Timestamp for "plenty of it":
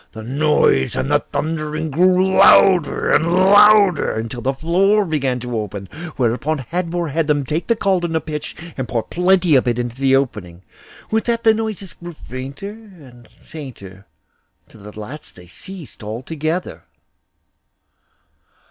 9.03-9.77